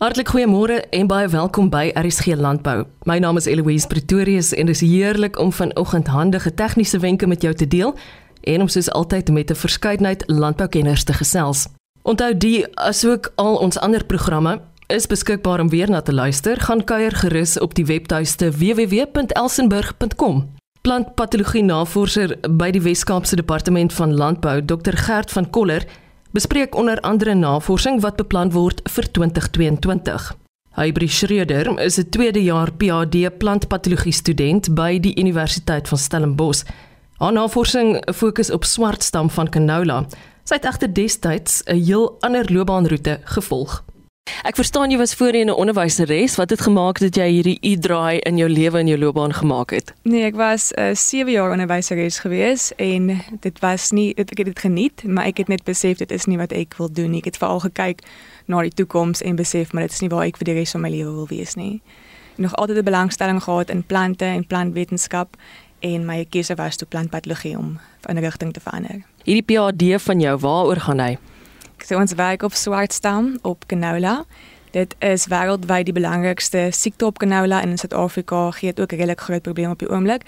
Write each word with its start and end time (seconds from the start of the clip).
Hartlik 0.00 0.30
goeiemôre 0.32 0.78
en 0.96 1.08
baie 1.10 1.28
welkom 1.28 1.66
by 1.68 1.90
RSG 1.92 2.32
Landbou. 2.40 2.86
My 3.04 3.18
naam 3.20 3.36
is 3.36 3.44
Eloise 3.44 3.84
Pretorius 3.84 4.54
en 4.56 4.70
dit 4.70 4.74
is 4.74 4.80
heerlik 4.80 5.36
om 5.38 5.52
vanoggend 5.52 6.06
handige 6.08 6.54
tegniese 6.56 6.98
wenke 6.98 7.26
met 7.28 7.42
jou 7.44 7.52
te 7.54 7.68
deel 7.68 7.92
en 8.48 8.64
om 8.64 8.68
soos 8.72 8.88
altyd 8.96 9.28
met 9.28 9.50
'n 9.50 9.54
verskeidenheid 9.54 10.22
landboukenners 10.26 11.04
te 11.04 11.12
gesels. 11.12 11.66
Onthou 12.02 12.36
die 12.36 12.76
asook 12.76 13.32
al 13.34 13.56
ons 13.56 13.78
ander 13.78 14.04
programme 14.04 14.60
is 14.86 15.06
beskikbaar 15.06 15.60
om 15.60 15.68
weer 15.68 15.90
na 15.90 16.00
te 16.00 16.12
luister. 16.12 16.60
Gaan 16.60 16.84
kuier 16.84 17.12
gerus 17.12 17.58
op 17.58 17.74
die 17.74 17.84
webtuiste 17.84 18.50
www.elsenburg.com. 18.50 20.48
Plantpatologie 20.80 21.62
navorser 21.62 22.36
by 22.50 22.70
die 22.70 22.82
Wes-Kaapse 22.82 23.36
Departement 23.36 23.92
van 23.92 24.14
Landbou, 24.14 24.64
Dr 24.64 24.96
Gert 24.96 25.30
van 25.30 25.50
Koller 25.50 25.86
bespreek 26.30 26.74
onder 26.74 27.00
andere 27.00 27.34
navorsing 27.34 28.00
wat 28.00 28.16
beplan 28.16 28.52
word 28.52 28.80
vir 28.88 29.10
2022. 29.10 30.36
Hybri 30.78 31.08
Schreder 31.08 31.78
is 31.80 31.98
'n 31.98 32.08
tweede 32.10 32.42
jaar 32.42 32.72
PhD 32.72 33.38
plantpatologie 33.38 34.12
student 34.12 34.74
by 34.74 35.00
die 35.00 35.18
Universiteit 35.18 35.88
van 35.88 35.98
Stellenbosch. 35.98 36.64
Haar 37.18 37.32
navorsing 37.32 38.02
fokus 38.14 38.50
op 38.50 38.64
swartstam 38.64 39.30
van 39.30 39.48
canola. 39.48 40.06
Sy 40.44 40.54
het 40.54 40.64
egter 40.64 40.92
destyds 40.92 41.62
'n 41.66 41.84
heel 41.84 42.16
ander 42.20 42.52
loopbaanroete 42.52 43.20
gevolg. 43.24 43.84
Ek 44.42 44.56
verstaan 44.56 44.90
jy 44.90 44.96
was 44.96 45.14
voorheen 45.14 45.46
'n 45.46 45.54
onderwyseres. 45.54 46.36
Wat 46.36 46.50
het 46.50 46.60
gemaak 46.60 46.98
dat 46.98 47.16
jy 47.16 47.28
hierdie 47.28 47.58
u-draai 47.60 48.18
in 48.18 48.36
jou 48.36 48.48
lewe 48.48 48.78
en 48.78 48.86
jou 48.86 48.98
loopbaan 48.98 49.32
gemaak 49.32 49.70
het? 49.70 49.94
Nee, 50.02 50.24
ek 50.24 50.34
was 50.34 50.72
'n 50.72 50.80
uh, 50.80 50.94
7 50.94 51.32
jaar 51.32 51.50
onderwyseres 51.50 52.18
gewees 52.18 52.72
en 52.76 53.20
dit 53.40 53.58
was 53.60 53.90
nie 53.90 54.14
ek 54.14 54.38
het 54.38 54.46
dit 54.46 54.58
geniet, 54.58 55.04
maar 55.04 55.24
ek 55.24 55.36
het 55.36 55.48
net 55.48 55.64
besef 55.64 55.98
dit 55.98 56.10
is 56.10 56.24
nie 56.24 56.38
wat 56.38 56.52
ek 56.52 56.74
wil 56.76 56.92
doen 56.92 57.10
nie. 57.10 57.18
Ek 57.18 57.24
het 57.24 57.36
veral 57.36 57.60
gekyk 57.60 58.00
na 58.46 58.62
die 58.62 58.74
toekoms 58.74 59.22
en 59.22 59.36
besef 59.36 59.72
maar 59.72 59.82
dit 59.82 59.92
is 59.92 60.00
nie 60.00 60.08
waar 60.08 60.24
ek 60.24 60.36
vir 60.36 60.44
die 60.44 60.54
res 60.54 60.70
van 60.70 60.80
my 60.80 60.90
lewe 60.90 61.12
wil 61.12 61.26
wees 61.26 61.54
nie. 61.54 61.82
Ek 62.32 62.38
nog 62.38 62.56
altyd 62.56 62.76
'n 62.78 62.84
belangstelling 62.84 63.42
gehad 63.42 63.70
in 63.70 63.82
plante 63.82 64.24
en 64.24 64.46
plantwetenskap 64.46 65.36
en 65.80 66.04
my 66.06 66.24
keuse 66.24 66.54
was 66.54 66.76
toe 66.76 66.88
plantpatologie 66.88 67.58
om 67.58 67.78
'n 68.08 68.18
rigting 68.18 68.52
te 68.52 68.60
verander. 68.60 69.02
Hierdie 69.24 69.44
PhD 69.44 70.02
van 70.02 70.20
jou, 70.20 70.38
waaroor 70.38 70.80
gaan 70.80 70.98
hy? 70.98 71.18
So 71.84 71.96
ons 71.96 72.12
werk 72.14 72.42
op 72.42 72.54
swartstam 72.54 73.38
op 73.42 73.66
canola. 73.66 74.24
Dit 74.70 74.94
is 74.98 75.26
wêreldwyd 75.26 75.88
die 75.88 75.94
belangrikste 75.96 76.68
siekte 76.70 77.06
op 77.06 77.18
canola 77.18 77.62
en 77.62 77.72
in 77.72 77.78
Suid-Afrika 77.78 78.50
gee 78.50 78.72
dit 78.72 78.80
ook 78.80 78.92
'n 78.92 78.96
redelik 78.96 79.20
groot 79.20 79.42
probleem 79.42 79.70
op 79.70 79.78
die 79.78 79.90
oomblik. 79.90 80.22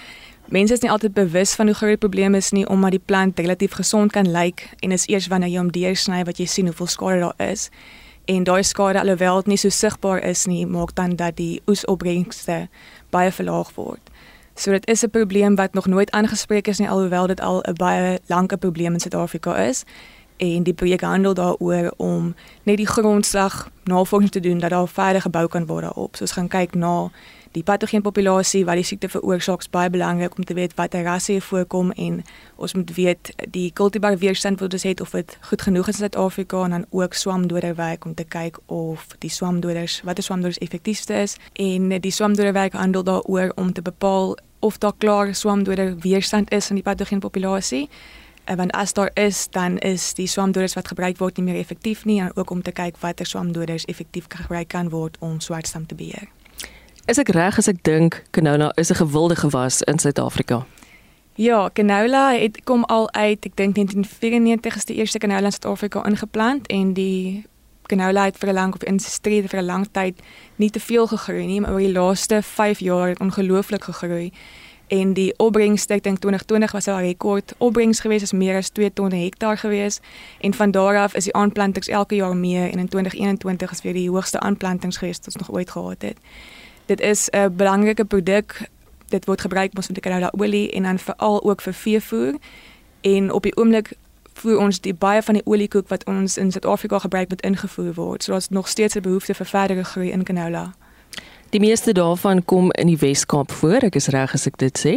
Mense 0.49 0.73
is 0.73 0.81
nie 0.81 0.91
altyd 0.91 1.13
bewus 1.15 1.55
van 1.55 1.67
hoe 1.67 1.75
groot 1.75 1.91
die 1.91 2.09
probleem 2.09 2.35
is 2.35 2.51
nie 2.51 2.69
omdat 2.69 2.91
die 2.91 3.03
plant 3.05 3.39
relatief 3.39 3.73
gesond 3.73 4.13
kan 4.13 4.31
lyk 4.31 4.69
en 4.79 4.93
is 4.93 5.07
eers 5.07 5.27
wanneer 5.27 5.49
jy 5.49 5.59
hom 5.59 5.71
deursny 5.71 6.25
wat 6.25 6.39
jy 6.39 6.47
sien 6.47 6.67
hoeveel 6.67 6.87
skade 6.87 7.21
daar 7.21 7.49
is. 7.51 7.69
En 8.25 8.45
daai 8.45 8.63
skade 8.63 9.01
alhoewel 9.01 9.37
dit 9.37 9.47
nie 9.47 9.57
so 9.57 9.69
sigbaar 9.69 10.23
is 10.23 10.47
nie, 10.47 10.67
maak 10.67 10.95
dan 10.95 11.17
dat 11.17 11.37
die 11.37 11.63
oesopbrengste 11.67 12.69
baie 13.11 13.33
verlaag 13.33 13.75
word. 13.75 14.11
So 14.55 14.71
dit 14.71 14.87
is 14.87 15.03
'n 15.03 15.11
probleem 15.11 15.55
wat 15.55 15.75
nog 15.75 15.87
nooit 15.87 16.11
aangespreek 16.11 16.69
is 16.69 16.79
nie 16.79 16.89
alhoewel 16.89 17.27
dit 17.27 17.41
al 17.41 17.63
'n 17.63 17.75
baie 17.75 18.19
lange 18.27 18.57
probleem 18.57 18.93
in 18.93 19.01
Suid-Afrika 19.01 19.57
is 19.57 19.85
en 20.43 20.63
die 20.63 20.75
projek 20.75 21.01
handel 21.01 21.35
daaroor 21.35 21.93
om 21.97 22.35
net 22.63 22.77
die 22.77 22.87
grondslag 22.87 23.69
navorsing 23.85 24.31
te 24.31 24.41
doen 24.41 24.59
dat 24.59 24.71
daar 24.71 24.89
verder 24.89 25.23
gebou 25.23 25.47
kan 25.49 25.67
word 25.67 25.83
daarop. 25.83 26.17
So 26.17 26.27
ons 26.27 26.33
gaan 26.33 26.49
kyk 26.49 26.75
na 26.75 27.11
die 27.53 27.63
patogeen 27.63 28.03
populasie 28.03 28.65
wat 28.65 28.81
die 28.81 28.87
siekte 28.87 29.11
veroorsaak, 29.13 29.63
baie 29.71 29.91
belangrik 29.93 30.37
om 30.39 30.45
te 30.45 30.55
weet 30.55 30.75
watter 30.75 31.05
rasse 31.05 31.37
voorkom 31.41 31.91
en 31.93 32.23
ons 32.57 32.75
moet 32.75 32.95
weet 32.97 33.33
die 33.55 33.69
kultivar 33.73 34.17
weerstand 34.19 34.61
wat 34.61 34.73
ons 34.73 34.87
het 34.89 35.01
of 35.01 35.13
dit 35.15 35.37
goed 35.51 35.63
genoeg 35.63 35.89
is 35.93 36.01
in 36.01 36.07
Suid-Afrika 36.07 36.65
en 36.65 36.71
dan 36.71 36.87
ook 36.91 37.15
swamdoderwerk 37.15 38.05
om 38.05 38.15
te 38.15 38.25
kyk 38.25 38.59
of 38.67 39.07
die 39.19 39.31
swamdoders 39.31 40.01
watter 40.03 40.25
swamdoders 40.25 40.59
effektiefste 40.59 41.15
is 41.15 41.37
en 41.53 41.93
die 42.01 42.15
swamdoderwerk 42.15 42.73
handel 42.73 43.05
daaroor 43.05 43.53
om 43.55 43.73
te 43.73 43.83
bepaal 43.83 44.37
of 44.59 44.79
daar 44.79 44.97
klaar 44.99 45.35
swamdoder 45.35 45.97
weerstand 45.99 46.51
is 46.51 46.71
in 46.71 46.81
die 46.81 46.89
patogeen 46.89 47.21
populasie 47.21 47.89
En 47.89 48.22
want 48.45 48.73
as 48.73 48.93
daar 48.93 49.11
is, 49.15 49.49
dan 49.51 49.79
is 49.79 50.15
die 50.15 50.27
swamdoders 50.27 50.75
wat 50.75 50.89
gebruik 50.89 51.19
word 51.19 51.37
nie 51.37 51.45
meer 51.45 51.59
effektief 51.61 52.05
nie 52.05 52.21
en 52.21 52.37
ook 52.37 52.51
om 52.51 52.63
te 52.63 52.73
kyk 52.73 52.97
watter 53.01 53.27
swamdoders 53.27 53.85
effektief 53.85 54.27
gebruik 54.29 54.69
kan 54.69 54.89
word 54.89 55.17
om 55.21 55.41
swartstam 55.41 55.87
te 55.87 55.95
beheer. 55.95 56.29
Is 57.07 57.19
ek 57.19 57.33
reg 57.35 57.59
as 57.59 57.69
ek 57.69 57.83
dink 57.83 58.23
canola 58.31 58.73
is 58.77 58.91
'n 58.91 58.95
gewilde 58.95 59.37
gewas 59.37 59.83
in 59.83 59.99
Suid-Afrika? 59.99 60.67
Ja, 61.35 61.71
canola 61.73 62.33
het 62.33 62.65
kom 62.65 62.85
al 62.85 63.13
uit, 63.13 63.45
ek 63.45 63.57
dink 63.57 63.75
1994 63.75 64.77
is 64.77 64.85
die 64.85 64.97
eerste 64.97 65.19
canola 65.19 65.45
in 65.45 65.53
Suid-Afrika 65.53 66.05
ingeplant 66.05 66.67
en 66.67 66.93
die 66.93 67.45
canola 67.87 68.25
het 68.25 68.39
vir 68.39 68.49
'n 68.49 68.55
lang 68.55 68.75
of 68.75 68.83
industrie 68.83 69.49
vir 69.49 69.61
'n 69.61 69.65
lang 69.65 69.87
tyd 69.93 70.21
nie 70.57 70.71
te 70.71 70.81
veel 70.81 71.07
gegroei 71.07 71.47
nie, 71.47 71.61
maar 71.61 71.73
oor 71.73 71.79
die 71.79 71.93
laaste 71.93 72.43
5 72.43 72.79
jaar 72.79 73.09
het 73.09 73.21
ongelooflik 73.21 73.85
gegroei 73.85 74.33
en 74.93 75.13
die 75.17 75.33
opbrengste 75.41 75.95
ek 75.97 76.05
dink 76.05 76.19
2020 76.21 76.73
was 76.77 76.87
'n 76.87 77.01
rekord 77.01 77.55
opbrengs 77.59 78.01
geweest 78.01 78.23
is 78.23 78.33
meer 78.33 78.57
as 78.57 78.69
2 78.71 78.93
ton 78.93 79.13
hektaar 79.13 79.59
geweest 79.59 80.01
en 80.41 80.55
van 80.55 80.71
daar 80.71 80.97
af 80.97 81.15
is 81.15 81.25
die 81.25 81.35
aanplantings 81.35 81.89
elke 81.89 82.15
jaar 82.15 82.37
meer 82.37 82.71
en 82.71 82.79
in 82.79 82.89
2021 82.89 83.71
is 83.71 83.83
weer 83.83 83.93
die 83.93 84.11
hoogste 84.11 84.41
aanplantings 84.41 84.97
geweest 84.97 85.25
wat 85.25 85.35
ons 85.35 85.49
nog 85.49 85.57
ooit 85.57 85.71
gehad 85.71 86.03
het. 86.03 86.17
Dit 86.87 87.01
is 87.01 87.29
'n 87.31 87.57
belangrike 87.57 88.05
produk. 88.05 88.69
Dit 89.09 89.25
word 89.25 89.41
gebruik 89.41 89.75
mos 89.75 89.89
om 89.89 89.95
te 89.95 90.01
canola 90.01 90.33
olie 90.37 90.71
en 90.71 90.83
dan 90.83 90.99
veral 90.99 91.43
ook 91.45 91.61
vir 91.61 91.75
veevoer 91.75 92.35
en 93.01 93.33
op 93.33 93.43
die 93.43 93.57
oomblik 93.57 93.93
voer 94.33 94.59
ons 94.59 94.81
die 94.81 94.95
baie 94.95 95.23
van 95.23 95.35
die 95.35 95.47
oliekoek 95.47 95.89
wat 95.89 96.05
ons 96.05 96.37
in 96.37 96.53
Suid-Afrika 96.53 96.99
gebruik 96.99 97.29
moet 97.29 97.43
ingevoer 97.43 97.95
word. 97.95 98.23
So 98.23 98.33
daar's 98.33 98.49
nog 98.49 98.69
steeds 98.69 98.95
'n 98.95 99.01
behoefte 99.01 99.35
vir 99.35 99.47
verdere 99.47 99.85
groei 99.85 100.11
in 100.11 100.23
canola. 100.23 100.73
Die 101.53 101.61
meeste 101.61 101.93
daarvan 101.93 102.45
kom 102.45 102.71
in 102.73 102.87
die 102.87 102.97
Wes-Kaap 102.97 103.51
voor, 103.53 103.85
ek 103.85 103.99
is 104.01 104.07
reg 104.09 104.33
as 104.33 104.47
ek 104.49 104.55
dit 104.57 104.79
sê. 104.81 104.93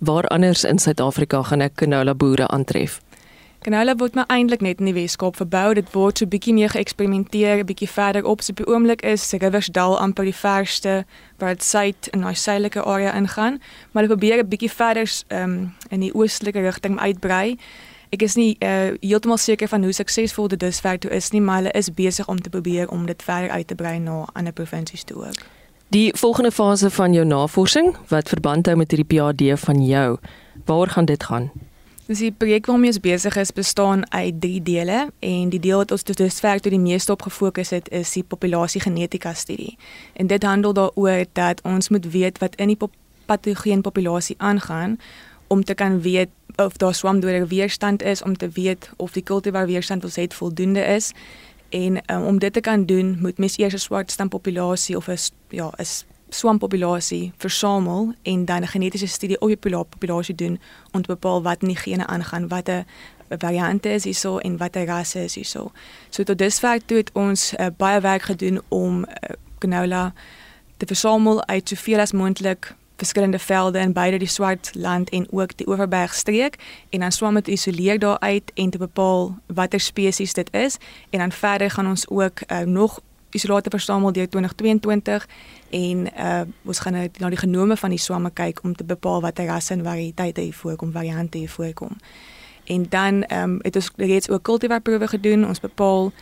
Waar 0.00 0.24
anders 0.32 0.62
in 0.64 0.78
Suid-Afrika 0.80 1.42
gaan 1.44 1.60
ek 1.60 1.74
canola 1.82 2.14
boere 2.16 2.46
aantref? 2.48 2.94
Canola 3.60 3.92
word 4.00 4.16
maar 4.16 4.30
eintlik 4.32 4.64
net 4.64 4.80
in 4.80 4.88
die 4.88 4.94
Wes-Kaap 4.96 5.36
verbou. 5.36 5.74
Dit 5.76 5.92
word 5.92 6.22
so 6.22 6.32
bietjie 6.32 6.54
meer 6.56 6.72
geëksperimenteer, 6.72 7.60
'n 7.60 7.68
bietjie 7.68 7.90
verder 7.92 8.24
op. 8.24 8.40
So 8.40 8.56
op 8.56 8.64
die 8.64 8.66
oomblik 8.72 9.04
is 9.04 9.28
Riversdal 9.32 9.98
amper 10.00 10.24
die 10.24 10.34
verste 10.34 11.04
waar 11.36 11.52
dit 11.52 11.62
suid 11.62 12.08
in 12.16 12.24
daai 12.24 12.34
suidelike 12.34 12.80
area 12.82 13.12
ingaan, 13.12 13.60
maar 13.92 14.02
hulle 14.02 14.16
probeer 14.16 14.40
'n 14.40 14.48
bietjie 14.48 14.72
verder 14.72 15.08
um, 15.28 15.74
in 15.90 16.00
die 16.00 16.14
oostelike 16.14 16.60
rigting 16.60 16.98
uitbrei. 16.98 17.58
Ek 18.08 18.22
is 18.22 18.36
nie 18.36 18.56
uh, 18.64 18.96
heeltemal 19.00 19.36
seker 19.36 19.68
van 19.68 19.82
hoe 19.82 19.92
suksesvol 19.92 20.48
dit 20.48 20.60
dusver 20.60 20.98
toe 20.98 21.10
is 21.10 21.30
nie, 21.30 21.40
maar 21.40 21.56
hulle 21.56 21.76
is 21.76 21.92
besig 21.92 22.26
om 22.28 22.40
te 22.40 22.48
probeer 22.48 22.88
om 22.88 23.06
dit 23.06 23.22
verder 23.22 23.50
uit 23.50 23.66
te 23.66 23.74
brei 23.74 23.98
na 23.98 24.24
ander 24.32 24.52
provinsies 24.52 25.04
toe 25.04 25.26
ook. 25.26 25.59
Die 25.90 26.12
volgende 26.14 26.52
fase 26.52 26.90
van 26.90 27.12
jou 27.12 27.24
navorsing 27.26 27.96
wat 28.08 28.28
verband 28.30 28.68
hou 28.70 28.76
met 28.78 28.92
hierdie 28.94 29.08
PhD 29.10 29.56
van 29.58 29.80
jou, 29.82 30.18
waar 30.64 30.88
gaan 30.88 31.04
dit 31.04 31.24
gaan? 31.26 31.48
Dis 32.06 32.20
die 32.22 32.30
projek 32.30 32.68
waarmee 32.70 32.92
ons 32.92 33.00
besig 33.02 33.34
is 33.36 33.50
bestaan 33.52 34.04
uit 34.12 34.38
drie 34.40 34.62
dele 34.62 35.08
en 35.18 35.50
die 35.50 35.58
deel 35.58 35.82
wat 35.82 35.90
ons 35.90 36.06
tot 36.06 36.20
dusver 36.22 36.62
toe 36.62 36.70
die 36.70 36.78
meeste 36.78 37.10
op 37.10 37.26
gefokus 37.26 37.74
het 37.74 37.90
is 37.90 38.12
die 38.14 38.22
populasie 38.22 38.84
genetika 38.86 39.34
studie. 39.34 39.74
En 40.14 40.30
dit 40.30 40.46
handel 40.46 40.78
daaroor 40.78 41.26
dat 41.32 41.62
ons 41.66 41.88
moet 41.88 42.06
weet 42.12 42.38
wat 42.38 42.54
in 42.54 42.70
die 42.70 42.78
pop 42.78 42.94
patogeen 43.26 43.82
populasie 43.82 44.38
aangaan 44.38 44.94
om 45.50 45.64
te 45.64 45.74
kan 45.74 46.00
weet 46.00 46.30
of 46.56 46.76
daar 46.76 46.94
swamdoder 46.94 47.46
weerstand 47.46 48.02
is 48.02 48.22
om 48.22 48.36
te 48.36 48.48
weet 48.54 48.90
of 48.96 49.12
die 49.12 49.26
kultivar 49.26 49.66
weerstand 49.66 50.02
wat 50.02 50.10
ons 50.10 50.22
het 50.22 50.34
voldoende 50.34 50.86
is 50.86 51.12
En 51.70 52.14
um, 52.14 52.24
om 52.24 52.38
dit 52.38 52.52
te 52.52 52.60
kan 52.60 52.84
doen, 52.84 53.16
moet 53.20 53.38
mens 53.38 53.58
eers 53.58 53.74
'n 53.74 53.78
swart 53.78 54.10
stampopulasie 54.10 54.96
of 54.96 55.08
'n 55.08 55.18
ja, 55.48 55.70
'n 55.76 55.86
swampopulasie 56.28 57.32
versamel 57.36 58.14
en 58.22 58.44
dan 58.44 58.62
'n 58.62 58.66
genetiese 58.66 59.06
studie 59.06 59.40
op 59.40 59.48
die 59.48 59.84
populasie 59.84 60.34
doen 60.34 60.60
om 60.92 61.02
te 61.02 61.12
bepaal 61.12 61.42
wat 61.42 61.62
in 61.62 61.68
die 61.68 61.76
gene 61.76 62.06
aangaan, 62.06 62.48
watter 62.48 62.84
variante 63.38 63.88
is 63.88 64.04
hierso 64.04 64.38
en 64.38 64.56
watter 64.56 64.86
rasse 64.86 65.24
is 65.24 65.34
hierso. 65.34 65.72
So 66.08 66.22
tot 66.22 66.38
dusver 66.38 66.72
het 66.72 67.10
ons 67.12 67.52
uh, 67.56 67.66
baie 67.76 68.00
werk 68.00 68.22
gedoen 68.22 68.60
om 68.68 69.04
uh, 69.04 69.36
canola 69.58 70.12
te 70.76 70.86
versamel 70.86 71.46
uit 71.46 71.68
soveel 71.68 71.98
as 71.98 72.12
moontlik 72.12 72.74
verskillende 73.00 73.38
velde 73.38 73.78
in 73.78 73.92
beide 73.92 74.18
die 74.18 74.28
swart 74.28 74.70
land 74.74 75.10
en 75.10 75.26
ook 75.32 75.56
die 75.56 75.68
Oeverbergstreek 75.68 76.58
en 76.90 77.00
dan 77.00 77.12
swam 77.12 77.34
dit 77.34 77.48
isoleer 77.48 77.98
daar 77.98 78.18
uit 78.18 78.52
en 78.54 78.70
te 78.70 78.78
bepaal 78.78 79.38
watter 79.46 79.80
spesies 79.80 80.32
dit 80.32 80.52
is 80.52 80.76
en 81.10 81.18
dan 81.18 81.32
verder 81.32 81.70
gaan 81.70 81.88
ons 81.88 82.08
ook 82.08 82.40
uh, 82.46 82.58
nog 82.58 83.00
isolate 83.30 83.70
versamel 83.70 84.12
deur 84.12 84.28
2022 84.28 85.28
en 85.70 86.06
uh, 86.06 86.40
ons 86.64 86.78
gaan 86.78 86.92
nou 86.92 87.08
na 87.18 87.28
die 87.28 87.38
genome 87.38 87.76
van 87.76 87.94
die 87.94 87.98
swamme 87.98 88.30
kyk 88.30 88.60
om 88.62 88.74
te 88.76 88.84
bepaal 88.84 89.20
watter 89.20 89.46
rasse 89.46 89.72
en 89.74 89.84
variëteite 89.84 90.40
hier 90.40 90.54
voorkom, 90.54 90.92
variante 90.92 91.38
hier 91.38 91.50
voorkom. 91.50 91.96
En 92.64 92.86
dan 92.88 93.24
um, 93.32 93.58
het 93.62 93.76
ons 93.76 93.90
reeds 93.96 94.28
ook 94.30 94.42
kultivarproewe 94.42 95.08
gedoen. 95.08 95.46
Ons 95.46 95.60
bepaal 95.60 96.12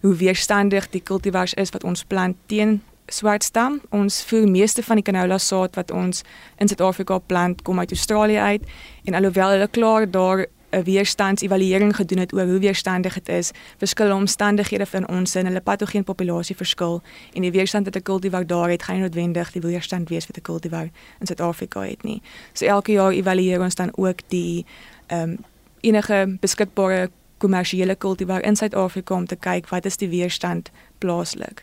hoe 0.00 0.14
weerstandig 0.14 0.88
die 0.90 1.00
kultivars 1.00 1.54
is 1.54 1.70
wat 1.70 1.84
ons 1.84 2.04
plant 2.04 2.36
teen 2.46 2.80
swartstam. 3.06 3.80
Ons 3.90 4.22
voer 4.24 4.48
meeste 4.48 4.82
van 4.82 4.96
die 4.96 5.04
canola 5.04 5.38
saad 5.38 5.74
wat 5.74 5.90
ons 5.90 6.22
in 6.58 6.68
Suid-Afrika 6.68 7.18
plant 7.18 7.62
kom 7.62 7.78
uit 7.78 7.90
Australië 7.90 8.38
uit 8.38 8.66
en 9.04 9.14
alhoewel 9.14 9.50
hulle 9.56 9.68
klaar 9.68 10.10
daar 10.10 10.46
'n 10.72 10.82
weerstandsevaluering 10.82 11.96
gedoen 11.96 12.18
het 12.18 12.32
oor 12.32 12.44
hoe 12.44 12.58
weerstandig 12.58 13.14
dit 13.14 13.28
is, 13.28 13.50
verskillende 13.78 14.16
omstandighede 14.16 14.86
van 14.86 15.08
ons 15.08 15.36
in 15.36 15.46
hulle 15.46 15.60
patogeen 15.60 16.04
populasie 16.04 16.56
verskil 16.56 17.02
en 17.32 17.42
die 17.42 17.50
weerstand 17.50 17.84
wat 17.84 17.96
'n 17.96 18.02
kultivar 18.02 18.46
daar 18.46 18.70
het, 18.70 18.82
gaan 18.82 18.94
nie 18.94 19.02
noodwendig 19.02 19.52
die 19.52 19.60
weerstand 19.62 20.08
wees 20.08 20.26
wat 20.26 20.36
'n 20.36 20.40
kultivar 20.42 20.88
in 21.18 21.26
Suid-Afrika 21.26 21.80
het 21.80 22.02
nie. 22.02 22.22
So 22.52 22.64
elke 22.64 22.92
jaar 22.92 23.12
evalueer 23.12 23.60
ons 23.60 23.74
dan 23.74 23.90
ook 23.96 24.18
die 24.28 24.66
ehm 25.06 25.30
um, 25.30 25.38
enige 25.80 26.36
beskikbare 26.40 27.10
kommersiële 27.38 27.94
kultivar 27.94 28.42
in 28.42 28.56
Suid-Afrika 28.56 29.14
om 29.14 29.26
te 29.26 29.36
kyk 29.36 29.68
wat 29.68 29.84
is 29.84 29.96
die 29.96 30.08
weerstand 30.08 30.70
plaaslik. 30.98 31.62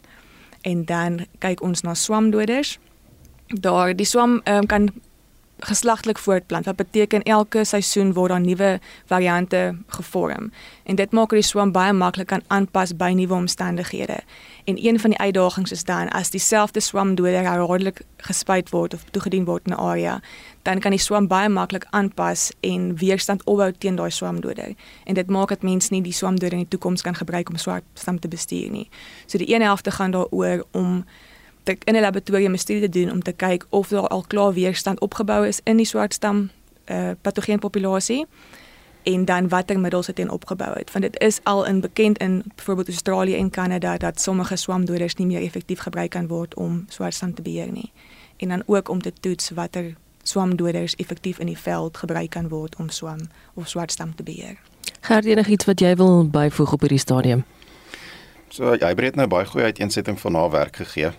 En 0.62 0.86
dan 0.86 1.26
kyk 1.40 1.62
ons 1.62 1.82
na 1.82 1.94
swamdoders. 1.94 2.78
Daar 3.48 3.96
die 3.96 4.06
swam 4.06 4.42
um, 4.44 4.66
kan 4.66 4.90
geslagtelik 5.60 6.18
voortplant. 6.18 6.66
Wat 6.66 6.76
beteken 6.76 7.24
elke 7.24 7.64
seisoen 7.64 8.14
word 8.14 8.30
daar 8.30 8.42
nuwe 8.42 8.80
variante 9.06 9.76
gevorm. 9.88 10.52
En 10.84 10.96
dit 10.96 11.12
maak 11.12 11.30
die 11.30 11.42
swam 11.42 11.72
baie 11.72 11.94
maklik 11.94 12.28
kan 12.28 12.42
aanpas 12.48 12.96
by 12.96 13.12
nuwe 13.16 13.34
omstandighede. 13.34 14.20
En 14.64 14.86
een 14.86 15.00
van 15.00 15.10
die 15.10 15.20
uitdagings 15.20 15.72
is 15.72 15.84
dan 15.84 16.10
as 16.10 16.30
dieselfde 16.30 16.80
swamdoder 16.80 17.44
herhaaldelik 17.44 18.02
gespuit 18.18 18.70
word 18.70 18.94
of 18.94 19.04
toegedien 19.12 19.46
word 19.46 19.68
in 19.68 19.74
'n 19.74 19.80
area, 19.80 20.22
dan 20.62 20.80
kan 20.80 20.92
die 20.92 21.00
swam 21.00 21.28
baie 21.28 21.50
maklik 21.50 21.86
aanpas 21.90 22.52
en 22.60 22.96
weerstand 22.96 23.44
opbou 23.44 23.72
teen 23.78 23.96
daai 23.96 24.12
swamdoder. 24.12 24.74
En 25.04 25.14
dit 25.14 25.30
maak 25.30 25.50
dat 25.50 25.62
mense 25.62 25.94
nie 25.94 26.02
die 26.02 26.14
swamdoder 26.14 26.52
in 26.52 26.58
die 26.58 26.68
toekoms 26.68 27.02
kan 27.02 27.16
gebruik 27.16 27.50
om 27.50 27.58
swartstam 27.58 28.20
te 28.20 28.28
bestuur 28.28 28.70
nie. 28.70 28.90
So 29.26 29.38
die 29.38 29.54
een 29.54 29.62
helfte 29.62 29.92
gaan 29.92 30.12
daaroor 30.12 30.66
om 30.72 31.06
te 31.78 31.92
in 31.92 31.96
'n 31.96 32.02
laboratorium 32.02 32.54
'n 32.54 32.58
studie 32.58 32.90
te 32.90 33.00
doen 33.00 33.12
om 33.12 33.22
te 33.22 33.32
kyk 33.32 33.66
of 33.70 33.88
daar 33.88 34.08
al 34.08 34.24
klaar 34.28 34.54
weerstand 34.54 35.00
opgebou 35.00 35.48
is 35.48 35.60
in 35.64 35.78
die 35.78 35.86
swartstam 35.86 36.50
uh, 36.86 37.10
patogeen 37.22 37.60
populasie 37.60 38.26
en 39.04 39.26
dan 39.26 39.48
watter 39.48 39.80
middels 39.80 40.06
dit 40.06 40.20
in 40.20 40.30
opgebou 40.30 40.74
het. 40.74 40.92
Want 40.92 41.04
dit 41.04 41.20
is 41.20 41.40
al 41.44 41.66
in 41.66 41.80
bekend 41.80 42.18
in 42.18 42.44
byvoorbeeld 42.56 42.88
Australië 42.88 43.36
en 43.36 43.50
Kanada 43.50 43.98
dat 43.98 44.22
sommige 44.22 44.56
swamdoders 44.56 45.16
nie 45.16 45.28
meer 45.28 45.42
effektief 45.42 45.80
gebruik 45.80 46.10
kan 46.10 46.28
word 46.28 46.56
om 46.56 46.86
swartstam 46.88 47.34
te 47.34 47.42
beheer 47.42 47.72
nie. 47.72 47.92
En 48.38 48.48
dan 48.48 48.64
ook 48.66 48.90
om 48.90 49.02
te 49.02 49.14
toets 49.20 49.50
watter 49.50 49.96
swamdoders 50.24 50.96
effektief 50.96 51.40
in 51.40 51.46
die 51.46 51.58
veld 51.58 51.98
gebruik 51.98 52.30
kan 52.30 52.48
word 52.48 52.76
om 52.76 52.90
swam 52.90 53.20
of 53.54 53.68
swartstam 53.68 54.16
te 54.16 54.24
beheer. 54.24 54.58
Gert, 55.00 55.26
enigiets 55.26 55.66
wat 55.66 55.80
jy 55.80 55.96
wil 55.96 56.30
byvoeg 56.30 56.74
op 56.74 56.80
hierdie 56.80 57.00
stadium? 57.00 57.44
So 58.48 58.76
jy 58.76 58.94
het 58.96 59.16
nou 59.16 59.28
baie 59.28 59.46
goeie 59.46 59.66
uiteensetting 59.66 60.20
van 60.20 60.36
haar 60.36 60.50
werk 60.50 60.76
gegee 60.76 61.12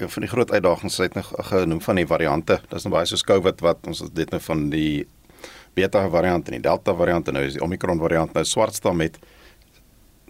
een 0.00 0.10
van 0.10 0.24
die 0.24 0.30
groot 0.30 0.50
uitdagings 0.52 0.96
het 0.96 1.14
nog 1.14 1.32
genoem 1.50 1.80
van 1.80 1.94
die 2.00 2.06
variante. 2.06 2.60
Dit 2.68 2.78
is 2.78 2.86
nou 2.86 2.94
baie 2.94 3.08
soos 3.08 3.24
COVID 3.26 3.60
wat 3.60 3.86
ons 3.86 4.02
dit 4.12 4.30
nou 4.30 4.40
van 4.42 4.68
die 4.72 5.06
beta 5.74 6.02
variant 6.10 6.48
en 6.48 6.56
die 6.56 6.64
delta 6.64 6.94
variant 6.96 7.28
en 7.28 7.38
nou 7.38 7.44
is 7.46 7.58
die 7.58 7.62
omicron 7.64 8.00
variant 8.00 8.34
nou 8.34 8.44
swartstam 8.44 8.98
met 9.00 9.18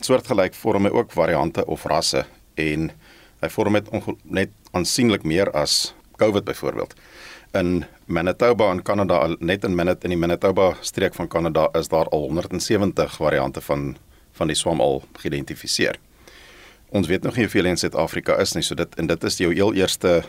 soortgelyk 0.04 0.54
vorme 0.56 0.92
ook 0.92 1.12
variante 1.12 1.64
of 1.66 1.84
rasse 1.88 2.24
en 2.60 2.90
hy 3.40 3.48
vorm 3.48 3.78
met 3.78 3.88
net 4.24 4.52
aansienlik 4.76 5.24
meer 5.24 5.50
as 5.56 5.94
COVID 6.20 6.44
byvoorbeeld. 6.44 6.92
In 7.56 7.84
Manitoba 8.06 8.70
in 8.72 8.82
Kanada 8.82 9.22
net 9.38 9.64
in 9.64 9.74
Manitoba 9.74 10.04
in 10.04 10.14
die 10.14 10.20
Manitoba 10.20 10.74
streek 10.80 11.14
van 11.14 11.28
Kanada 11.28 11.68
is 11.78 11.88
daar 11.88 12.08
al 12.08 12.28
170 12.28 13.16
variante 13.16 13.60
van 13.60 13.96
van 14.32 14.46
die 14.46 14.56
swam 14.56 14.80
al 14.80 15.02
geïdentifiseer 15.18 15.98
ons 16.90 17.06
weet 17.06 17.22
nog 17.22 17.36
nie 17.36 17.46
hoeveel 17.46 17.70
in 17.70 17.78
Suid-Afrika 17.78 18.36
is 18.42 18.54
nie, 18.54 18.64
so 18.66 18.74
dit 18.74 18.94
en 18.98 19.10
dit 19.10 19.24
is 19.24 19.38
jou 19.38 19.52
heel 19.54 19.74
eerste 19.78 20.20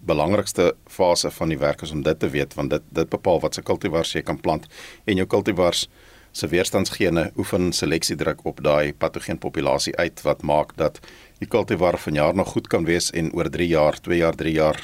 belangrikste 0.00 0.72
fase 0.88 1.30
van 1.30 1.52
die 1.52 1.58
werk 1.60 1.82
is 1.84 1.92
om 1.92 2.02
dit 2.02 2.18
te 2.18 2.30
weet 2.32 2.54
want 2.56 2.72
dit 2.72 2.86
dit 2.96 3.10
bepaal 3.12 3.40
wat 3.42 3.54
se 3.54 3.62
kultivars 3.62 4.14
jy 4.16 4.22
kan 4.24 4.40
plant 4.40 4.64
en 5.04 5.20
jou 5.20 5.26
kultivars 5.28 5.88
se 6.32 6.48
weerstandsgene 6.48 7.30
oefen 7.36 7.72
seleksiedruk 7.74 8.44
op 8.46 8.62
daai 8.64 8.94
patogeen 8.94 9.38
populasie 9.38 9.96
uit 9.98 10.22
wat 10.24 10.42
maak 10.46 10.72
dat 10.78 11.00
die 11.42 11.48
kultivar 11.48 11.98
van 11.98 12.14
jaar 12.14 12.34
nog 12.34 12.54
goed 12.54 12.70
kan 12.70 12.86
wees 12.88 13.10
en 13.10 13.32
oor 13.34 13.50
3 13.50 13.68
jaar, 13.68 14.00
2 14.00 14.18
jaar, 14.18 14.36
3 14.36 14.52
jaar 14.54 14.78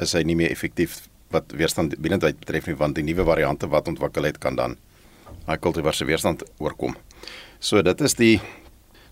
is 0.00 0.12
hy 0.12 0.22
nie 0.22 0.36
meer 0.36 0.52
effektief 0.52 1.08
wat 1.32 1.52
weerstand 1.56 1.96
binnentyd 1.98 2.38
betref 2.38 2.68
nie 2.68 2.76
want 2.76 2.94
die 2.94 3.06
nuwe 3.08 3.24
variante 3.24 3.68
wat 3.72 3.88
ontwikkel 3.88 4.28
het 4.28 4.38
kan 4.38 4.56
dan 4.56 4.76
daai 5.46 5.58
kultivar 5.58 5.94
se 5.94 6.06
weerstand 6.06 6.44
oorkom. 6.62 6.94
So 7.58 7.82
dit 7.82 8.00
is 8.00 8.14
die 8.14 8.36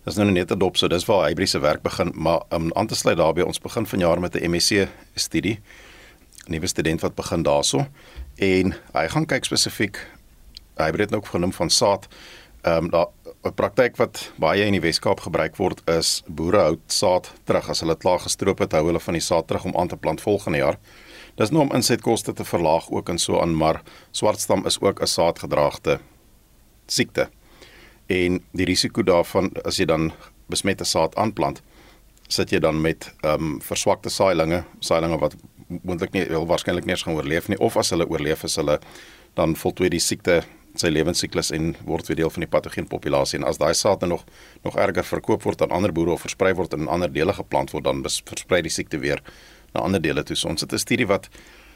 Dis 0.05 0.17
nou 0.17 0.31
net 0.31 0.51
'n 0.51 0.59
dop, 0.59 0.77
so 0.77 0.89
dis 0.89 1.05
waar 1.05 1.27
Hybrid 1.29 1.49
se 1.49 1.59
werk 1.59 1.83
begin, 1.83 2.13
maar 2.15 2.43
om 2.49 2.63
um, 2.65 2.71
aan 2.73 2.87
te 2.87 2.95
sluit 2.95 3.17
daarbey, 3.17 3.45
ons 3.45 3.61
begin 3.61 3.87
vanjaar 3.87 4.21
met 4.21 4.35
'n 4.35 4.51
MSc 4.51 4.89
studie. 5.15 5.61
'n 6.47 6.53
Nuwe 6.53 6.67
student 6.67 7.01
wat 7.01 7.15
begin 7.15 7.43
daarso 7.43 7.87
en 8.37 8.75
hy 8.93 9.09
gaan 9.09 9.27
kyk 9.27 9.45
spesifiek 9.45 9.99
Hybrid 10.77 11.15
ook 11.15 11.27
genoem 11.27 11.53
van 11.53 11.71
saad. 11.71 12.09
Ehm 12.63 12.85
um, 12.85 12.91
daar 12.91 13.07
'n 13.45 13.55
praktyk 13.55 13.97
wat 13.97 14.33
baie 14.37 14.65
in 14.65 14.73
die 14.73 14.81
Weskaap 14.81 15.21
gebruik 15.21 15.57
word 15.57 15.83
is 15.89 16.23
boere 16.27 16.59
hou 16.59 16.79
saad 16.87 17.33
terug 17.45 17.69
as 17.69 17.81
hulle 17.81 17.97
klaar 17.97 18.21
gestroop 18.21 18.59
het, 18.59 18.73
hou 18.73 18.87
hulle 18.87 19.01
van 19.01 19.15
die 19.15 19.23
saad 19.23 19.47
terug 19.47 19.65
om 19.65 19.77
aan 19.77 19.89
te 19.89 19.97
plant 19.97 20.21
volgende 20.21 20.59
jaar. 20.59 20.79
Dis 21.35 21.51
nou 21.51 21.63
om 21.63 21.73
insetkoste 21.73 22.33
te 22.33 22.45
verlaag 22.45 22.91
ook 22.91 23.09
en 23.09 23.19
so 23.19 23.41
aan, 23.41 23.57
maar 23.57 23.83
swartstam 24.11 24.67
is 24.67 24.81
ook 24.81 25.01
'n 25.01 25.07
saadgedraagde 25.07 26.01
siekte 26.87 27.29
en 28.11 28.41
die 28.57 28.67
risiko 28.69 29.05
daarvan 29.07 29.51
as 29.65 29.79
jy 29.79 29.87
dan 29.91 30.11
besmette 30.51 30.85
saad 30.85 31.15
aanplant 31.21 31.63
sit 32.31 32.53
jy 32.55 32.61
dan 32.63 32.81
met 32.83 33.11
ehm 33.23 33.57
um, 33.57 33.57
verswakte 33.63 34.11
saailinge, 34.11 34.65
saailinge 34.81 35.19
wat 35.19 35.35
moontlik 35.69 36.13
nie 36.15 36.25
wel 36.31 36.47
waarskynlik 36.47 36.87
nie 36.87 36.95
eens 36.97 37.07
gaan 37.07 37.19
oorleef 37.19 37.49
nie 37.49 37.59
of 37.59 37.77
as 37.77 37.91
hulle 37.95 38.07
oorleef 38.11 38.45
is 38.45 38.57
hulle 38.59 38.79
dan 39.39 39.55
voltooi 39.57 39.91
die 39.91 40.03
siekte 40.03 40.43
sy 40.79 40.91
lewensiklus 40.91 41.51
en 41.55 41.73
word 41.87 42.11
weer 42.11 42.21
deel 42.23 42.31
van 42.31 42.45
die 42.45 42.51
patogeen 42.51 42.87
populasie 42.91 43.39
en 43.41 43.47
as 43.47 43.59
daai 43.59 43.75
saad 43.75 44.07
nog 44.07 44.25
nog 44.65 44.77
erger 44.79 45.07
verkoop 45.07 45.47
word 45.47 45.63
aan 45.63 45.75
ander 45.75 45.93
boere 45.93 46.15
of 46.15 46.27
versprei 46.27 46.53
word 46.55 46.75
in 46.75 46.89
ander 46.89 47.11
dele 47.13 47.35
geplant 47.35 47.75
word 47.75 47.85
dan 47.85 48.03
versprei 48.07 48.63
die 48.63 48.75
siekte 48.75 48.99
weer 48.99 49.23
na 49.75 49.81
ander 49.87 50.03
dele 50.03 50.23
toe. 50.23 50.37
Ons 50.49 50.61
het 50.61 50.73
'n 50.73 50.79
studie 50.79 51.07
wat 51.07 51.29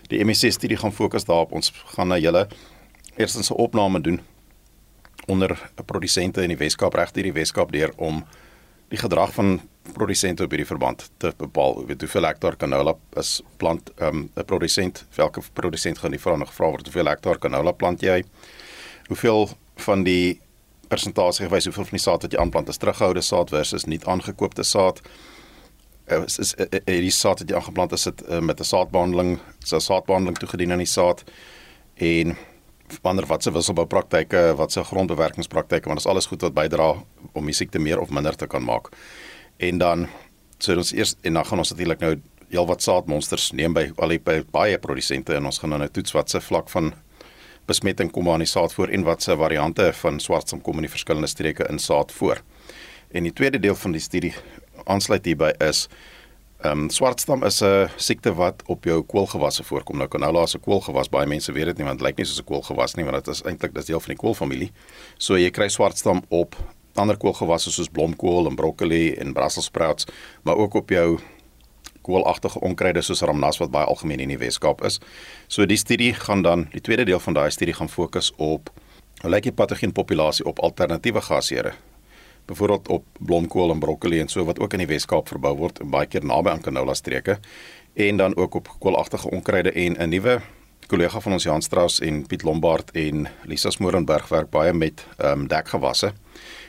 die 0.09 0.25
MSc 0.25 0.53
studie 0.53 0.77
gaan 0.77 0.93
fokus 0.93 1.25
daarop. 1.25 1.53
Ons 1.53 1.73
gaan 1.97 2.09
na 2.09 2.19
julle 2.19 2.49
eerstens 3.17 3.51
'n 3.51 3.55
opname 3.55 4.01
doen 4.01 4.21
onder 5.27 5.71
produsente 5.87 6.43
in 6.43 6.49
die 6.49 6.59
Weskaap 6.59 6.95
reg 6.95 7.13
deur 7.13 7.23
die 7.23 7.33
Weskaap 7.33 7.73
deur 7.73 7.93
om 7.97 8.25
die 8.93 9.01
gedrag 9.01 9.33
van 9.35 9.61
produsente 9.93 10.45
op 10.45 10.51
hierdie 10.51 10.69
verband 10.69 11.11
te 11.17 11.33
bepaal. 11.37 11.85
Weet 11.87 12.01
hoeveel 12.05 12.29
hektaar 12.29 12.57
canola 12.57 12.95
is 13.21 13.41
plant 13.57 13.91
ehm, 13.97 14.17
'n 14.17 14.31
um, 14.35 14.45
produsent, 14.47 15.05
welke 15.17 15.43
produsent 15.53 15.99
gaan 15.99 16.11
die 16.11 16.21
vra 16.21 16.37
nog 16.37 16.49
gevra 16.49 16.71
word 16.71 16.87
hoeveel 16.87 17.07
hektaar 17.07 17.39
canola 17.39 17.73
plant 17.73 18.01
jy? 18.01 18.25
Hoeveel 19.09 19.49
van 19.77 20.03
die 20.05 20.41
persentasie 20.89 21.47
gewys 21.47 21.65
hoeveel 21.65 21.85
van 21.85 21.99
die 21.99 22.05
saad 22.05 22.23
wat 22.23 22.33
jy 22.33 22.41
aanplant 22.41 22.69
is 22.69 22.77
teruggehoude 22.77 23.21
saad 23.21 23.51
versus 23.51 23.85
nie 23.85 24.01
aangekoopte 24.05 24.63
saad? 24.63 25.01
Eh, 26.07 26.23
is 26.25 26.39
is 26.39 26.55
eh, 26.55 26.67
eh, 26.71 26.81
hierdie 26.87 27.11
saad 27.11 27.39
wat 27.39 27.51
jy 27.51 27.57
aangeplant 27.57 27.93
is 27.93 28.03
dit 28.03 28.41
met 28.41 28.61
'n 28.61 28.65
saadbehandeling, 28.65 29.39
so 29.65 29.79
saadbehandeling 29.79 30.39
toegedien 30.39 30.73
aan 30.73 30.85
die 30.85 30.87
saad 30.87 31.25
en 31.95 32.37
wanneer 33.03 33.27
wat 33.27 33.43
se 33.43 33.53
wisselboupraktyke, 33.53 34.55
wat 34.57 34.73
se 34.73 34.85
grondbewerkingspraktyke, 34.85 35.89
want 35.89 36.01
dit 36.01 36.07
is 36.07 36.11
alles 36.11 36.27
goed 36.27 36.43
wat 36.47 36.55
bydra 36.55 36.93
om 37.33 37.47
die 37.47 37.57
siekte 37.57 37.79
meer 37.79 38.01
of 38.01 38.11
minder 38.11 38.37
te 38.37 38.47
kan 38.47 38.65
maak. 38.65 38.91
En 39.57 39.79
dan 39.79 40.07
so 40.59 40.77
ons 40.77 40.93
eers 40.93 41.15
en 41.23 41.35
dan 41.35 41.45
gaan 41.45 41.59
ons 41.59 41.71
natuurlik 41.71 42.01
nou 42.01 42.15
heelwat 42.53 42.83
saadmonsters 42.83 43.51
neem 43.53 43.75
by 43.75 43.89
al 43.97 44.15
die 44.15 44.43
baie 44.53 44.79
produsente 44.79 45.35
en 45.35 45.49
ons 45.51 45.59
gaan 45.59 45.75
nou 45.75 45.89
toets 45.89 46.15
wat 46.15 46.31
se 46.31 46.41
vlak 46.41 46.71
van 46.73 46.93
besmetting 47.69 48.11
kom 48.13 48.29
aan 48.29 48.45
die 48.45 48.51
saad 48.51 48.75
voor 48.77 48.93
en 48.93 49.07
wat 49.07 49.25
se 49.25 49.37
variante 49.37 49.91
van 50.03 50.21
swartsam 50.21 50.61
kom 50.63 50.81
in 50.81 50.87
die 50.87 50.93
verskillende 50.93 51.31
streke 51.31 51.67
in 51.71 51.81
saad 51.81 52.13
voor. 52.13 52.43
En 53.15 53.25
die 53.25 53.33
tweede 53.33 53.59
deel 53.59 53.75
van 53.75 53.95
die 53.97 54.03
studie 54.03 54.35
aansluit 54.85 55.25
hierby 55.25 55.53
is 55.65 55.87
Ehm 56.65 56.79
um, 56.79 56.91
swartstam 56.91 57.43
is 57.45 57.61
'n 57.61 57.89
siekte 57.97 58.35
wat 58.35 58.63
op 58.67 58.85
jou 58.85 59.03
koolgewasse 59.03 59.65
voorkom. 59.65 59.97
Nou 59.97 60.09
canola 60.09 60.43
is 60.43 60.55
'n 60.55 60.61
koolgewas. 60.61 61.09
Baie 61.09 61.27
mense 61.27 61.53
weet 61.53 61.65
dit 61.65 61.77
nie 61.77 61.87
want 61.87 61.99
dit 61.99 62.09
lyk 62.09 62.17
nie 62.17 62.27
soos 62.27 62.41
'n 62.41 62.45
koolgewas 62.45 62.95
nie, 62.95 63.05
want 63.05 63.25
dit 63.25 63.35
is 63.35 63.43
eintlik 63.43 63.75
dis 63.75 63.85
deel 63.85 64.01
van 64.01 64.09
die 64.09 64.17
koolfamilie. 64.17 64.73
So 65.19 65.37
jy 65.37 65.51
kry 65.51 65.69
swartstam 65.69 66.23
op 66.29 66.57
ander 66.95 67.17
koolgewasse 67.17 67.71
soos 67.71 67.89
blomkool 67.89 68.47
en 68.47 68.55
broccoli 68.55 69.15
en 69.15 69.33
brussels 69.33 69.65
sprouts, 69.65 70.07
maar 70.43 70.57
ook 70.57 70.75
op 70.75 70.89
jou 70.89 71.19
koolagtige 72.03 72.61
onkruide 72.61 73.03
soos 73.03 73.21
ramnas 73.21 73.59
wat 73.59 73.71
baie 73.71 73.87
algemeen 73.87 74.21
in 74.21 74.29
die 74.29 74.39
Weskaap 74.39 74.85
is. 74.85 75.01
So 75.49 75.67
die 75.67 75.77
studie 75.77 76.15
gaan 76.15 76.43
dan 76.43 76.69
die 76.71 76.81
tweede 76.81 77.05
deel 77.05 77.21
van 77.21 77.35
daai 77.35 77.51
studie 77.51 77.75
gaan 77.75 77.89
fokus 77.89 78.33
op 78.37 78.71
hoe 79.21 79.31
lyk 79.31 79.43
die 79.43 79.53
patogeen 79.53 79.93
populasie 79.93 80.47
op 80.47 80.59
alternatiewe 80.59 81.21
gasheure 81.21 81.73
byvoorbeeld 82.47 82.89
op 82.89 83.05
blomkool 83.19 83.71
en 83.71 83.79
broccoli 83.79 84.21
en 84.21 84.29
so 84.29 84.45
wat 84.45 84.59
ook 84.59 84.73
in 84.73 84.85
die 84.85 84.91
Weskaap 84.91 85.29
verbou 85.29 85.57
word 85.57 85.81
en 85.81 85.91
baie 85.91 86.07
keer 86.07 86.25
naby 86.25 86.51
aan 86.51 86.61
canola 86.61 86.95
streke 86.95 87.39
en 87.95 88.17
dan 88.17 88.37
ook 88.37 88.55
op 88.55 88.69
koolagtige 88.79 89.31
onkruide 89.31 89.73
en 89.73 89.97
'n 89.99 90.09
nuwe 90.09 90.41
kollega 90.87 91.21
van 91.21 91.33
ons 91.33 91.43
Jan 91.43 91.63
Strauss 91.63 92.01
en 92.01 92.27
Piet 92.27 92.43
Lombard 92.43 92.91
en 92.91 93.27
Lisa 93.45 93.71
Smorenberg 93.71 94.29
werk 94.29 94.51
baie 94.51 94.73
met 94.73 95.07
ehm 95.17 95.41
um, 95.41 95.47
dekgewasse. 95.49 96.13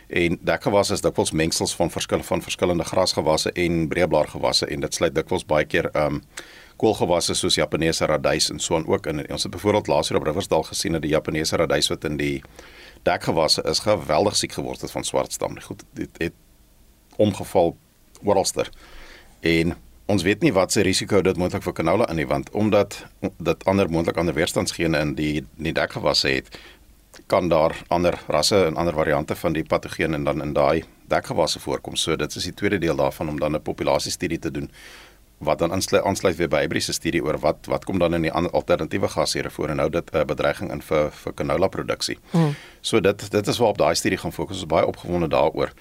En 0.08 0.38
dekgewasse 0.41 0.94
is 0.94 1.01
dikwels 1.01 1.32
mengsels 1.32 1.75
van 1.75 1.91
verskil 1.91 2.24
van 2.24 2.41
verskillende 2.41 2.84
grasgewasse 2.84 3.51
en 3.51 3.88
breëblaargewasse 3.88 4.67
en 4.67 4.79
dit 4.79 4.94
sluit 4.94 5.15
dikwels 5.15 5.46
baie 5.46 5.65
keer 5.65 5.89
ehm 5.91 6.13
um, 6.13 6.22
koolgewasse 6.75 7.34
soos 7.36 7.55
Japaneese 7.55 8.05
radys 8.05 8.50
en 8.51 8.60
so 8.60 8.75
aan 8.75 8.88
ook 8.88 9.08
in 9.08 9.22
ons 9.32 9.44
het 9.44 9.51
byvoorbeeld 9.51 9.88
laas 9.88 10.08
jaar 10.08 10.20
op 10.20 10.25
Riversdal 10.27 10.63
gesien 10.63 10.91
dat 10.91 11.01
die 11.01 11.12
Japaneese 11.12 11.55
radys 11.55 11.88
wat 11.88 12.03
in 12.03 12.17
die 12.17 12.44
dekgewasse 13.06 13.64
is 13.70 13.84
geweldig 13.86 14.36
siek 14.36 14.56
geword 14.58 14.82
het 14.82 14.92
van 14.92 15.04
swartstam. 15.04 15.60
Goed, 15.62 15.84
dit 15.94 16.10
het 16.18 16.34
omgeval 17.22 17.76
oralster. 18.24 18.70
En 19.46 19.76
ons 20.06 20.24
weet 20.24 20.42
nie 20.46 20.54
wat 20.54 20.72
se 20.72 20.84
risiko 20.86 21.22
dit 21.26 21.38
moontlik 21.38 21.64
vir 21.66 21.74
canola 21.74 22.08
in 22.14 22.20
nie 22.22 22.28
want 22.30 22.50
omdat 22.54 22.98
dit 23.22 23.66
ander 23.66 23.90
moontlik 23.90 24.18
ander 24.22 24.36
weerstandsgene 24.38 25.02
in 25.02 25.16
die 25.18 25.36
in 25.42 25.70
die 25.70 25.74
dekgewasse 25.74 26.30
het, 26.30 26.60
kan 27.32 27.50
daar 27.50 27.74
ander 27.88 28.18
rasse 28.28 28.66
en 28.66 28.78
ander 28.78 28.94
variante 28.94 29.36
van 29.36 29.54
die 29.54 29.64
patogeen 29.64 30.14
en 30.14 30.24
dan 30.24 30.42
in 30.42 30.54
daai 30.54 30.84
dekgewasse 31.10 31.60
voorkom. 31.60 31.96
So 31.96 32.16
dit 32.16 32.36
is 32.36 32.44
die 32.44 32.54
tweede 32.54 32.78
deel 32.78 32.96
daarvan 32.96 33.30
om 33.30 33.40
dan 33.40 33.56
'n 33.56 33.62
populasiestudie 33.62 34.40
te 34.40 34.52
doen 34.52 34.70
wat 35.38 35.60
dan 35.60 35.72
aansluit 35.72 36.04
aansluit 36.04 36.36
weer 36.36 36.50
by 36.50 36.62
hybride 36.64 36.94
studie 36.94 37.24
oor 37.24 37.38
wat 37.40 37.68
wat 37.72 37.86
kom 37.86 38.00
dan 38.00 38.14
in 38.14 38.22
die 38.28 38.32
alternatiewe 38.32 39.08
gasere 39.08 39.50
voor 39.50 39.70
en 39.70 39.76
nou 39.76 39.90
dit 39.90 40.12
'n 40.14 40.18
uh, 40.18 40.24
bedreiging 40.24 40.72
in 40.72 40.82
vir 40.82 41.12
vir 41.12 41.34
canola 41.34 41.68
produksie. 41.68 42.18
Mm. 42.32 42.56
So 42.86 43.01
dit 43.01 43.32
dit 43.32 43.48
is 43.48 43.58
waar 43.58 43.72
op 43.74 43.77
daai 43.77 43.96
studie 43.96 44.18
gaan 44.18 44.34
fokus. 44.34 44.60
Ons 44.60 44.65
is 44.65 44.70
baie 44.70 44.86
opgewonde 44.86 45.27
daaroor. 45.27 45.72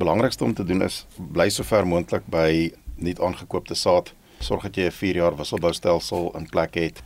Belangrikste 0.00 0.44
om 0.44 0.54
te 0.54 0.64
doen 0.64 0.82
is 0.82 1.02
bly 1.16 1.50
so 1.52 1.62
ver 1.62 1.84
moontlik 1.86 2.24
by 2.32 2.72
nie 2.96 3.12
aangekoopte 3.20 3.76
saad. 3.76 4.14
Sorg 4.40 4.64
dat 4.64 4.76
jy 4.76 4.86
'n 4.88 4.96
4 4.96 5.14
jaar 5.14 5.36
wisselboustelsel 5.36 6.32
in 6.38 6.48
plek 6.48 6.74
het. 6.74 7.02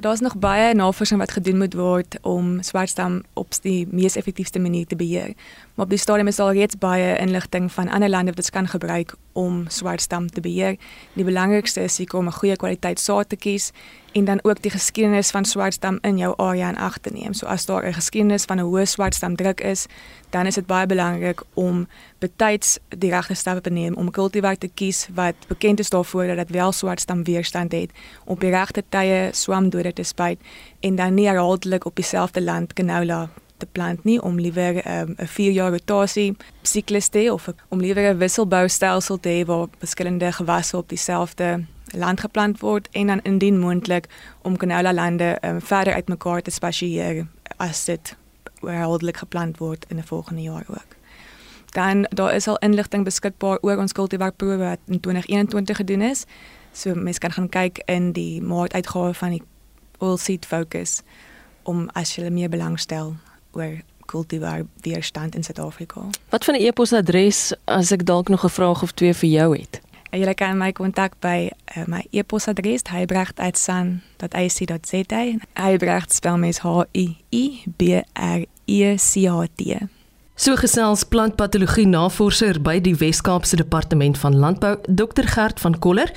Daar's 0.00 0.20
nog 0.20 0.36
baie 0.36 0.74
navorsing 0.74 1.20
wat 1.20 1.30
gedoen 1.30 1.58
moet 1.58 1.74
word 1.74 2.18
om 2.22 2.62
swartstam 2.62 3.22
op 3.32 3.52
die 3.62 3.86
mees 3.90 4.16
effektiewe 4.16 4.58
manier 4.58 4.86
te 4.86 4.96
beheer. 4.96 5.32
Maar 5.74 5.84
op 5.84 5.90
die 5.90 5.98
stadium 5.98 6.26
is 6.26 6.38
al 6.38 6.52
reeds 6.52 6.78
baie 6.78 7.18
inligting 7.18 7.72
van 7.72 7.88
ander 7.88 8.08
lande 8.08 8.26
wat 8.26 8.36
dit 8.36 8.50
kan 8.50 8.68
gebruik 8.68 9.14
om 9.32 9.64
swartstam 9.68 10.30
te 10.30 10.40
beheer. 10.40 10.76
Die 11.12 11.24
belangrikste 11.24 11.80
is 11.80 11.94
seker 11.94 12.18
om 12.18 12.26
'n 12.26 12.32
goeie 12.32 12.56
kwaliteit 12.56 13.00
saad 13.00 13.28
te 13.28 13.36
kies 13.36 13.70
en 14.12 14.24
dan 14.24 14.38
ook 14.42 14.62
die 14.62 14.70
geskiedenis 14.70 15.30
van 15.30 15.44
swartstam 15.44 15.98
in 16.00 16.18
jou 16.18 16.34
area 16.36 16.68
in 16.68 16.76
ag 16.76 16.98
te 16.98 17.10
neem. 17.10 17.32
So 17.32 17.46
as 17.46 17.66
daar 17.66 17.86
'n 17.86 17.94
geskiedenis 17.94 18.44
van 18.44 18.58
'n 18.58 18.66
hoë 18.66 18.84
swartstam 18.84 19.36
druk 19.36 19.60
is, 19.60 19.86
dan 20.30 20.46
is 20.46 20.54
dit 20.54 20.66
baie 20.66 20.86
belangrik 20.86 21.42
om 21.54 21.86
betyds 22.24 22.78
die 22.88 23.12
regte 23.12 23.36
stappe 23.38 23.70
neem 23.70 23.94
om 24.00 24.10
kultivar 24.10 24.56
te 24.58 24.68
kies 24.68 25.04
wat 25.14 25.46
bekend 25.50 25.82
is 25.84 25.92
daarvoor 25.92 26.32
dat 26.32 26.46
dit 26.46 26.56
wel 26.56 26.72
swartstam 26.72 27.24
weerstand 27.28 27.72
het, 27.72 27.92
op 28.24 28.40
die 28.40 28.50
regte 28.54 28.84
tye 28.88 29.30
swamdode 29.32 29.92
te 29.92 30.02
spuit 30.02 30.40
en 30.80 30.96
dan 30.96 31.14
nie 31.14 31.28
herhaaldelik 31.28 31.84
op 31.84 31.96
dieselfde 31.96 32.42
land 32.42 32.72
canola 32.72 33.28
te 33.56 33.66
plant 33.72 34.04
nie 34.04 34.18
om 34.22 34.40
liewer 34.40 34.80
ehm, 34.82 35.10
'n 35.10 35.20
um, 35.20 35.26
4 35.26 35.52
jaar 35.52 35.70
rotasie 35.70 36.36
siklus 36.62 37.08
te 37.08 37.18
hê 37.18 37.30
of 37.30 37.48
om 37.68 37.80
liewer 37.80 38.14
'n 38.14 38.18
wisselboustelsel 38.18 39.20
te 39.20 39.28
hê 39.28 39.46
waar 39.46 39.68
verskillende 39.78 40.32
gewasse 40.32 40.76
op 40.76 40.88
dieselfde 40.88 41.64
land 41.94 42.20
geplant 42.20 42.60
word 42.60 42.88
en 42.92 43.06
dan 43.06 43.20
indien 43.22 43.58
moontlik 43.58 44.06
om 44.42 44.56
canola 44.56 44.92
lande 44.92 45.38
um, 45.40 45.60
verder 45.60 45.94
uitmekaar 45.94 46.42
te 46.42 46.50
spasieer 46.50 47.26
as 47.56 47.84
dit 47.84 48.16
herhaaldelik 48.60 49.16
geplant 49.16 49.58
word 49.58 49.84
in 49.88 49.96
'n 49.96 50.02
volgende 50.02 50.42
jaar 50.42 50.64
ook. 50.68 50.93
Dan 51.74 52.06
daar 52.14 52.34
is 52.34 52.46
al 52.48 52.58
inligting 52.62 53.04
beskikbaar 53.04 53.58
oor 53.66 53.80
ons 53.82 53.92
kultivarproewe 53.92 54.56
wat 54.62 54.78
in 54.86 55.00
2021 55.00 55.76
gedoen 55.76 56.00
is. 56.06 56.24
So 56.72 56.94
mense 56.94 57.18
kan 57.18 57.32
gaan 57.34 57.48
kyk 57.48 57.82
in 57.90 58.12
die 58.14 58.42
maartuitgawe 58.42 59.14
van 59.14 59.30
die 59.30 59.42
Oilseed 59.98 60.46
Focus 60.46 61.02
om 61.62 61.88
as 61.98 62.14
jy 62.14 62.30
meer 62.30 62.48
belangstel 62.52 63.16
oor 63.52 63.82
kultivar 64.06 64.62
weerstand 64.84 65.34
in 65.34 65.42
Suid-Afrika. 65.42 66.00
Wat 66.28 66.44
van 66.44 66.54
'n 66.54 66.60
e-posadres 66.60 67.52
as 67.64 67.90
ek 67.90 68.06
dalk 68.06 68.28
nog 68.28 68.44
'n 68.44 68.48
vraag 68.48 68.82
of 68.82 68.92
twee 68.92 69.14
vir 69.14 69.28
jou 69.28 69.58
het? 69.58 69.80
Jy 70.10 70.34
kan 70.34 70.58
my 70.58 70.72
kontak 70.72 71.20
by 71.20 71.50
uh, 71.76 71.84
my 71.86 72.06
e-posadres 72.10 72.82
hybrecht@san.ac.za. 72.90 75.32
Hybrecht 75.54 76.12
spel 76.12 76.38
mens 76.38 76.58
H 76.58 76.84
I 76.92 77.16
I 77.30 77.62
B 77.76 77.82
R 78.12 78.44
E 78.64 78.96
C 78.96 79.26
H 79.26 79.46
T. 79.54 79.62
So 80.34 80.56
gesels 80.58 81.04
plantpatologie 81.06 81.86
navorser 81.86 82.56
by 82.58 82.80
die 82.82 82.96
Wes-Kaapse 82.98 83.54
Departement 83.54 84.18
van 84.18 84.34
Landbou, 84.34 84.72
Dr 84.90 85.28
Gert 85.30 85.60
van 85.62 85.78
Koller 85.78 86.10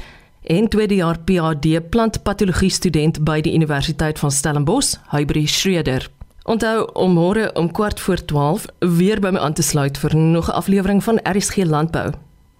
en 0.50 0.70
tweede 0.74 0.96
jaar 0.96 1.20
PhD 1.20 1.78
plantpatologie 1.94 2.72
student 2.74 3.20
by 3.22 3.44
die 3.46 3.54
Universiteit 3.54 4.18
van 4.18 4.34
Stellenbosch, 4.34 4.96
Hybrid 5.14 5.54
Schreder. 5.54 6.10
Onthou 6.50 6.88
om 6.98 7.14
môre 7.14 7.52
om 7.54 7.70
kwart 7.70 8.02
voor 8.02 8.26
12 8.26 8.66
weer 8.98 9.22
by 9.22 9.36
my 9.38 9.46
aan 9.46 9.54
te 9.54 9.62
sluit 9.62 10.02
vir 10.02 10.18
nog 10.18 10.50
'n 10.50 10.58
aflewering 10.58 11.04
van 11.04 11.20
RSG 11.22 11.70
Landbou. 11.70 12.14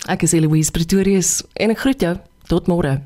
Ek 0.06 0.22
is 0.22 0.34
Eloise 0.34 0.72
Pretorius 0.72 1.44
en 1.54 1.70
ek 1.70 1.80
groet 1.80 2.02
jou 2.02 2.18
tot 2.48 2.68
môre. 2.68 3.02